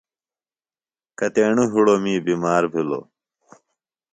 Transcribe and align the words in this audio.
کتیݨوۡ 1.17 1.69
ہِڑوۡ 1.73 1.99
می 2.03 2.13
بِمار 2.25 2.63
بِھلوۡ۔ 2.71 3.05